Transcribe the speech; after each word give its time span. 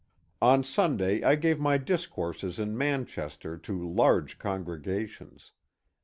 On 0.41 0.63
Sunday 0.63 1.21
I 1.23 1.35
gave 1.35 1.59
my 1.59 1.77
discourses 1.77 2.57
in 2.59 2.75
Manchester 2.75 3.55
to 3.55 3.87
large 3.87 4.39
congregations. 4.39 5.51